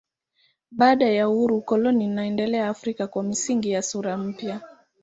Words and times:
Baada 0.71 1.09
ya 1.09 1.29
uhuru 1.29 1.57
ukoloni 1.57 2.05
unaendelea 2.07 2.69
Afrika 2.69 3.07
kwa 3.07 3.23
misingi 3.23 3.73
na 3.73 3.81
sura 3.81 4.17
mpya. 4.17 4.61